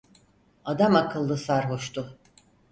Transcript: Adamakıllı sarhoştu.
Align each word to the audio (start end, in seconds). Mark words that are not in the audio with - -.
Adamakıllı 0.65 1.37
sarhoştu. 1.37 2.17